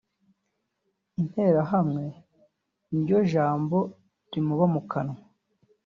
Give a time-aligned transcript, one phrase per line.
[1.21, 2.05] Interahamwe
[2.89, 3.77] niryo jambo
[4.31, 5.17] rimuba mu kanwa